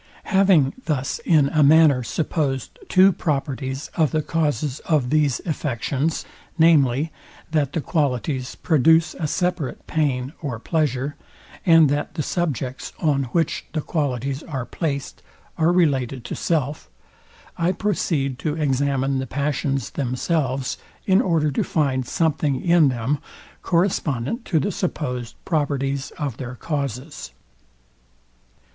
Having 0.33 0.73
thus 0.85 1.19
in 1.25 1.49
a 1.49 1.61
manner 1.61 2.01
supposed 2.01 2.79
two 2.89 3.11
properties 3.13 3.91
of 3.93 4.09
the 4.09 4.23
causes 4.23 4.79
of 4.79 5.11
these 5.11 5.41
affections, 5.45 6.25
viz, 6.57 7.09
that 7.51 7.73
the 7.73 7.81
qualities 7.81 8.55
produce 8.55 9.13
a 9.19 9.27
separate 9.27 9.85
pain 9.85 10.33
or 10.41 10.57
pleasure, 10.57 11.15
and 11.67 11.87
that 11.91 12.15
the 12.15 12.23
subjects, 12.23 12.93
on 12.97 13.25
which 13.25 13.67
the 13.73 13.81
qualities 13.81 14.41
are 14.41 14.65
placed, 14.65 15.21
are 15.55 15.71
related 15.71 16.25
to 16.25 16.35
self; 16.35 16.89
I 17.55 17.71
proceed 17.71 18.39
to 18.39 18.55
examine 18.55 19.19
the 19.19 19.27
passions 19.27 19.91
themselves, 19.91 20.79
in 21.05 21.21
order 21.21 21.51
to 21.51 21.63
find 21.63 22.07
something 22.07 22.59
in 22.59 22.87
them, 22.89 23.19
correspondent 23.61 24.45
to 24.45 24.59
the 24.59 24.71
supposed 24.71 25.35
properties 25.45 26.09
of 26.17 26.37
their 26.37 26.55
causes. 26.55 27.33